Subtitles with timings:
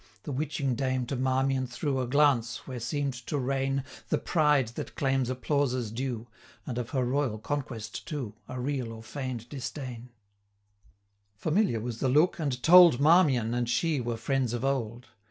[0.23, 4.95] The witching dame to Marmion threw A glance, where seem'd to reign The pride that
[4.95, 6.25] claims applauses due,
[6.65, 10.09] And of her royal conquest too, 370 A real or feign'd disdain:
[11.35, 15.09] Familiar was the look, and told, Marmion and she were friends of old.